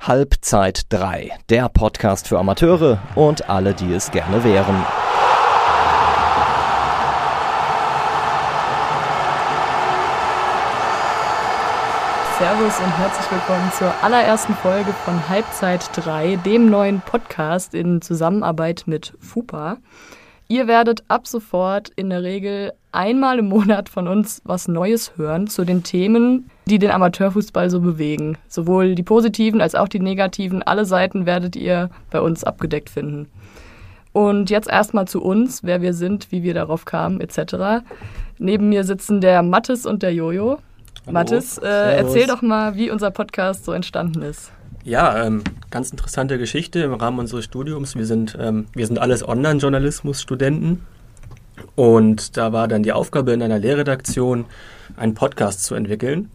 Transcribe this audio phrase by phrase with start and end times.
[0.00, 4.86] Halbzeit 3, der Podcast für Amateure und alle, die es gerne wären.
[12.38, 18.84] Servus und herzlich willkommen zur allerersten Folge von Halbzeit 3, dem neuen Podcast in Zusammenarbeit
[18.86, 19.78] mit FUPA.
[20.50, 25.46] Ihr werdet ab sofort in der Regel einmal im Monat von uns was Neues hören
[25.46, 28.38] zu den Themen, die den Amateurfußball so bewegen.
[28.48, 30.62] Sowohl die positiven als auch die negativen.
[30.62, 33.28] Alle Seiten werdet ihr bei uns abgedeckt finden.
[34.14, 37.84] Und jetzt erstmal zu uns, wer wir sind, wie wir darauf kamen, etc.
[38.38, 40.60] Neben mir sitzen der Mattes und der Jojo.
[41.04, 41.12] Hallo.
[41.12, 44.50] Mattes, äh, erzähl doch mal, wie unser Podcast so entstanden ist.
[44.84, 47.96] Ja, ähm, ganz interessante Geschichte im Rahmen unseres Studiums.
[47.96, 50.86] Wir sind, ähm, wir sind alles Online-Journalismus-Studenten.
[51.74, 54.46] Und da war dann die Aufgabe in einer Lehrredaktion,
[54.96, 56.30] einen Podcast zu entwickeln.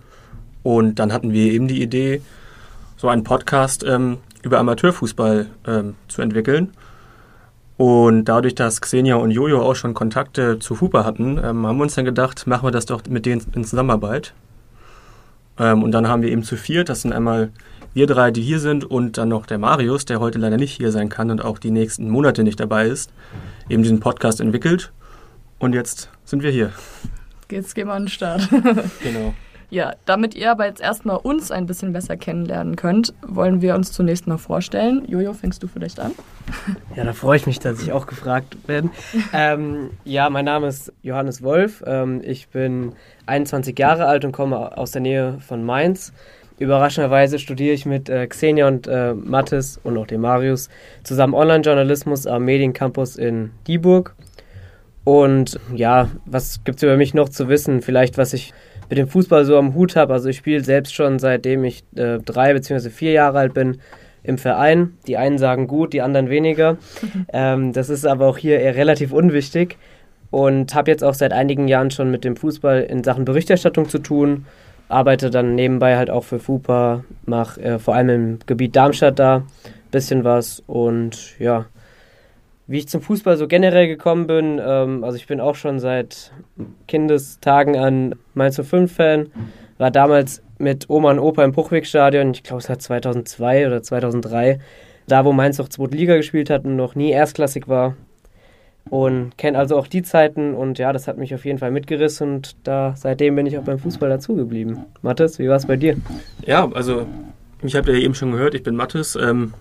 [0.61, 2.21] Und dann hatten wir eben die Idee,
[2.97, 6.71] so einen Podcast ähm, über Amateurfußball ähm, zu entwickeln.
[7.77, 11.83] Und dadurch, dass Xenia und Jojo auch schon Kontakte zu Huber hatten, ähm, haben wir
[11.83, 14.33] uns dann gedacht, machen wir das doch mit denen in Zusammenarbeit.
[15.57, 17.51] Ähm, und dann haben wir eben zu viert, das sind einmal
[17.93, 20.91] wir drei, die hier sind und dann noch der Marius, der heute leider nicht hier
[20.91, 23.11] sein kann und auch die nächsten Monate nicht dabei ist,
[23.69, 24.91] eben diesen Podcast entwickelt.
[25.59, 26.71] Und jetzt sind wir hier.
[27.51, 28.49] Jetzt gehen wir an den Start.
[29.03, 29.35] genau.
[29.73, 33.91] Ja, damit ihr aber jetzt erstmal uns ein bisschen besser kennenlernen könnt, wollen wir uns
[33.91, 35.03] zunächst mal vorstellen.
[35.07, 36.11] Jojo, fängst du vielleicht an?
[36.95, 38.91] Ja, da freue ich mich, dass ich auch gefragt werde.
[39.33, 41.83] ähm, ja, mein Name ist Johannes Wolf.
[41.87, 42.93] Ähm, ich bin
[43.25, 46.13] 21 Jahre alt und komme aus der Nähe von Mainz.
[46.59, 50.69] Überraschenderweise studiere ich mit äh, Xenia und äh, Mathis und auch dem Marius
[51.03, 54.13] zusammen Online-Journalismus am Mediencampus in Dieburg.
[55.03, 57.81] Und ja, was gibt es über mich noch zu wissen?
[57.81, 58.53] Vielleicht, was ich
[58.89, 60.13] mit dem Fußball so am Hut habe.
[60.13, 62.89] Also ich spiele selbst schon seitdem ich äh, drei bzw.
[62.89, 63.79] vier Jahre alt bin
[64.23, 64.93] im Verein.
[65.07, 66.77] Die einen sagen gut, die anderen weniger.
[67.33, 69.77] ähm, das ist aber auch hier eher relativ unwichtig.
[70.31, 73.99] Und habe jetzt auch seit einigen Jahren schon mit dem Fußball in Sachen Berichterstattung zu
[73.99, 74.45] tun
[74.93, 79.37] arbeite dann nebenbei halt auch für FUPA, mache äh, vor allem im Gebiet Darmstadt da
[79.37, 79.45] ein
[79.91, 81.65] bisschen was und ja,
[82.73, 86.31] wie ich zum Fußball so generell gekommen bin, ähm, also ich bin auch schon seit
[86.87, 89.27] Kindestagen an Mainz 05 Fan,
[89.77, 94.57] war damals mit Oma und Opa im Bruchwegstadion, ich glaube es war 2002 oder 2003,
[95.05, 97.95] da wo Mainz noch zweite Liga gespielt hat und noch nie erstklassig war
[98.89, 102.37] und kenne also auch die Zeiten und ja, das hat mich auf jeden Fall mitgerissen
[102.37, 104.79] und da seitdem bin ich auch beim Fußball dazugeblieben.
[105.03, 105.97] Mathis, wie war es bei dir?
[106.43, 107.05] Ja, also
[107.61, 109.53] ich habe ja eben schon gehört, ich bin Mathis, ähm,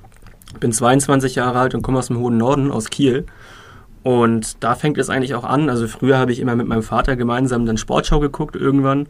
[0.60, 3.26] bin 22 Jahre alt und komme aus dem hohen Norden, aus Kiel.
[4.02, 5.70] Und da fängt es eigentlich auch an.
[5.70, 9.06] Also früher habe ich immer mit meinem Vater gemeinsam dann Sportschau geguckt irgendwann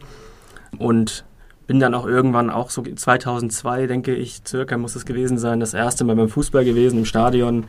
[0.77, 1.25] und
[1.65, 5.73] bin dann auch irgendwann auch so 2002, denke ich, circa muss es gewesen sein, das
[5.73, 7.65] erste Mal beim Fußball gewesen im Stadion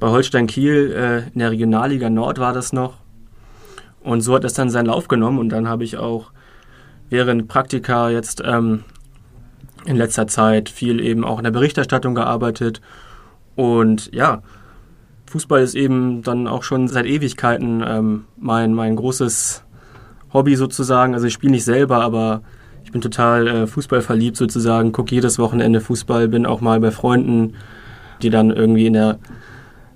[0.00, 2.94] bei Holstein Kiel äh, in der Regionalliga Nord war das noch.
[4.02, 6.32] Und so hat es dann seinen Lauf genommen und dann habe ich auch
[7.10, 8.84] während Praktika jetzt ähm,
[9.84, 12.80] in letzter Zeit viel eben auch in der Berichterstattung gearbeitet.
[13.56, 14.42] Und ja,
[15.26, 19.64] Fußball ist eben dann auch schon seit Ewigkeiten ähm, mein, mein großes
[20.32, 21.14] Hobby sozusagen.
[21.14, 22.42] Also ich spiele nicht selber, aber
[22.84, 26.90] ich bin total äh, Fußball verliebt sozusagen, gucke jedes Wochenende Fußball, bin auch mal bei
[26.90, 27.54] Freunden,
[28.22, 29.18] die dann irgendwie in der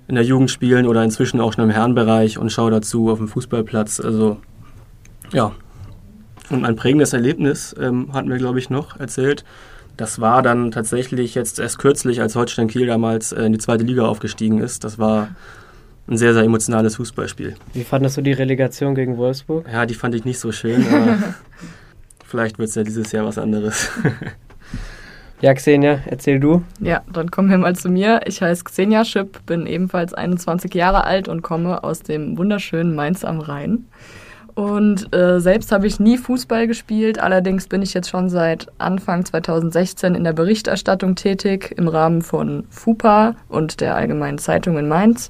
[0.07, 3.27] in der Jugend spielen oder inzwischen auch schon im Herrenbereich und schaue dazu auf dem
[3.27, 3.99] Fußballplatz.
[3.99, 4.37] Also
[5.31, 5.51] ja.
[6.51, 9.43] Und ein prägendes Erlebnis ähm, hatten wir, glaube ich, noch erzählt.
[9.97, 13.83] Das war dann tatsächlich jetzt erst kürzlich, als Holstein Kiel damals äh, in die zweite
[13.83, 14.83] Liga aufgestiegen ist.
[14.83, 15.29] Das war
[16.07, 17.55] ein sehr, sehr emotionales Fußballspiel.
[17.73, 19.65] Wie fandest du die Relegation gegen Wolfsburg?
[19.71, 21.17] Ja, die fand ich nicht so schön, aber
[22.25, 23.89] vielleicht wird es ja dieses Jahr was anderes.
[25.41, 26.63] Ja, Xenia, erzähl du.
[26.79, 28.21] Ja, dann kommen wir mal zu mir.
[28.25, 33.25] Ich heiße Xenia Schipp, bin ebenfalls 21 Jahre alt und komme aus dem wunderschönen Mainz
[33.25, 33.85] am Rhein.
[34.55, 39.25] Und äh, selbst habe ich nie Fußball gespielt, allerdings bin ich jetzt schon seit Anfang
[39.25, 45.29] 2016 in der Berichterstattung tätig im Rahmen von FUPA und der Allgemeinen Zeitung in Mainz.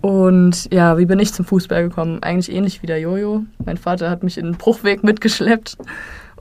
[0.00, 2.20] Und ja, wie bin ich zum Fußball gekommen?
[2.22, 3.44] Eigentlich ähnlich wie der Jojo.
[3.64, 5.78] Mein Vater hat mich in den Bruchweg mitgeschleppt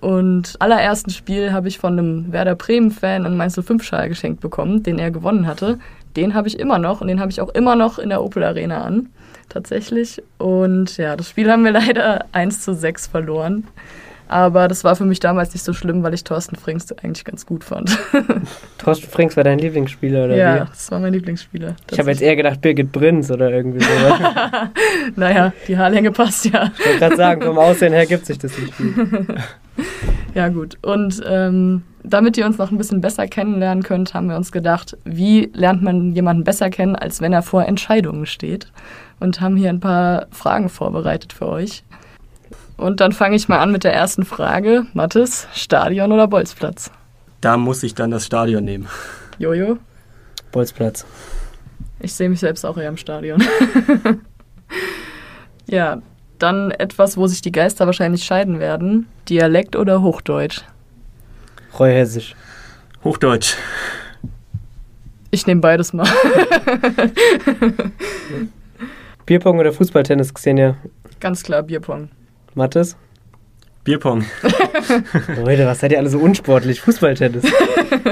[0.01, 4.99] und allerersten Spiel habe ich von einem Werder Bremen-Fan einen Mainz 05-Schal geschenkt bekommen, den
[4.99, 5.79] er gewonnen hatte.
[6.15, 8.43] Den habe ich immer noch und den habe ich auch immer noch in der Opel
[8.43, 9.09] Arena an,
[9.49, 10.21] tatsächlich.
[10.37, 13.65] Und ja, das Spiel haben wir leider 1 zu 6 verloren.
[14.27, 17.45] Aber das war für mich damals nicht so schlimm, weil ich Thorsten Frings eigentlich ganz
[17.45, 17.95] gut fand.
[18.79, 20.69] Thorsten Frings war dein Lieblingsspieler, oder ja, wie?
[20.69, 21.75] das war mein Lieblingsspieler.
[21.91, 23.91] Ich habe jetzt eher gedacht Birgit Prinz oder irgendwie so.
[25.15, 26.71] naja, die Haarlänge passt ja.
[26.77, 28.95] Ich wollte gerade sagen, vom Aussehen her gibt sich das nicht viel.
[30.35, 30.77] Ja, gut.
[30.81, 34.97] Und ähm, damit ihr uns noch ein bisschen besser kennenlernen könnt, haben wir uns gedacht,
[35.05, 38.67] wie lernt man jemanden besser kennen, als wenn er vor Entscheidungen steht?
[39.21, 41.85] Und haben hier ein paar Fragen vorbereitet für euch.
[42.75, 44.85] Und dann fange ich mal an mit der ersten Frage.
[44.93, 46.91] Mathis, Stadion oder Bolzplatz?
[47.39, 48.89] Da muss ich dann das Stadion nehmen.
[49.39, 49.77] Jojo?
[50.51, 51.05] Bolzplatz.
[52.01, 53.41] Ich sehe mich selbst auch eher im Stadion.
[55.67, 56.01] ja,
[56.39, 59.07] dann etwas, wo sich die Geister wahrscheinlich scheiden werden.
[59.29, 60.61] Dialekt oder Hochdeutsch?
[61.77, 62.35] Reuhessisch.
[63.03, 63.55] Hochdeutsch.
[65.31, 66.07] Ich nehme beides mal.
[69.25, 70.77] Bierpong oder Fußballtennis, Xenia?
[71.19, 72.09] Ganz klar Bierpong.
[72.53, 72.95] Mathis?
[73.83, 74.25] Bierpong.
[75.43, 76.81] Leute, was seid ihr alle so unsportlich?
[76.81, 77.45] Fußballtennis.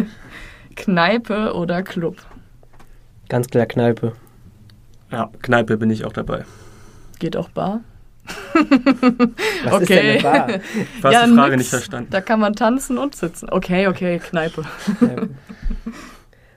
[0.76, 2.18] Kneipe oder Club?
[3.30, 4.14] Ganz klar Kneipe.
[5.12, 6.46] Ja, Kneipe bin ich auch dabei.
[7.20, 7.82] Geht auch Bar?
[9.66, 10.12] Was ist denn Okay.
[10.12, 10.48] eine Bar?
[10.48, 10.54] Du
[11.04, 11.58] hast Ja, die Frage nix.
[11.58, 12.10] nicht verstanden.
[12.12, 13.50] Da kann man tanzen und sitzen.
[13.50, 14.64] Okay, okay, Kneipe.
[15.00, 15.30] Kneipe.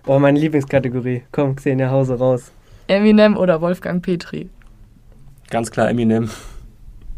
[0.06, 1.22] Oh, meine Lieblingskategorie.
[1.32, 2.52] Komm, Xenia, Hause raus.
[2.86, 4.48] Eminem oder Wolfgang Petri?
[5.50, 6.30] Ganz klar Eminem.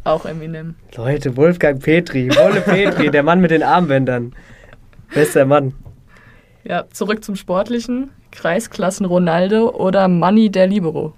[0.04, 0.75] Auch Eminem.
[0.96, 4.32] Leute, Wolfgang Petri, Wolle Petri, der Mann mit den Armbändern.
[5.12, 5.74] Bester Mann.
[6.64, 8.10] Ja, zurück zum Sportlichen.
[8.31, 11.14] Kreisklassen Ronaldo oder Manni der Libero?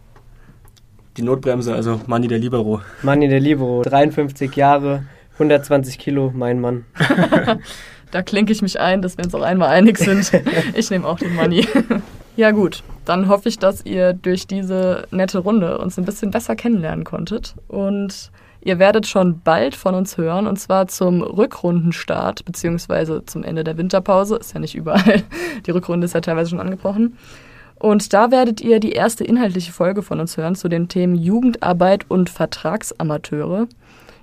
[1.17, 2.81] Die Notbremse, also Manni der Libero.
[3.03, 5.05] Manni der Libero, 53 Jahre,
[5.35, 6.85] 120 Kilo, mein Mann.
[8.11, 10.33] Da klinke ich mich ein, dass wir uns auch einmal einig sind.
[10.75, 11.67] Ich nehme auch den Money.
[12.37, 16.57] Ja gut, dann hoffe ich, dass ihr durch diese nette Runde uns ein bisschen besser
[16.57, 17.55] kennenlernen konntet.
[17.69, 18.31] Und
[18.63, 23.77] ihr werdet schon bald von uns hören, und zwar zum Rückrundenstart, beziehungsweise zum Ende der
[23.77, 24.37] Winterpause.
[24.37, 25.23] Ist ja nicht überall.
[25.67, 27.19] Die Rückrunde ist ja teilweise schon angebrochen.
[27.81, 32.05] Und da werdet ihr die erste inhaltliche Folge von uns hören zu den Themen Jugendarbeit
[32.09, 33.69] und Vertragsamateure.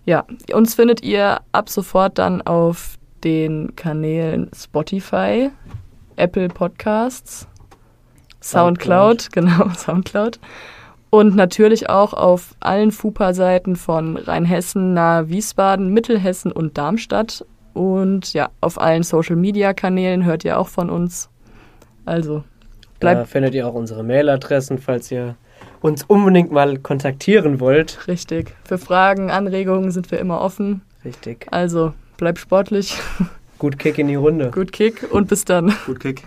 [0.06, 5.50] Ja, uns findet ihr ab sofort dann auf den Kanälen Spotify,
[6.18, 7.48] Apple Podcasts,
[8.42, 10.40] Soundcloud, genau, Soundcloud.
[11.10, 17.44] Und natürlich auch auf allen FUPA-Seiten von Rheinhessen, nahe Wiesbaden, Mittelhessen und Darmstadt.
[17.74, 21.30] Und ja, auf allen Social-Media-Kanälen hört ihr auch von uns.
[22.06, 22.44] Also,
[23.00, 25.36] Da bleibt findet ihr auch unsere Mailadressen, falls ihr
[25.82, 28.08] uns unbedingt mal kontaktieren wollt.
[28.08, 28.54] richtig.
[28.64, 30.82] Für Fragen, Anregungen sind wir immer offen.
[31.06, 31.48] Richtig.
[31.52, 32.98] Also, bleibt sportlich,
[33.60, 34.52] Gut Kick in die Runde.
[34.52, 35.74] gut Kick und bis dann.
[35.86, 36.24] Gut Kick.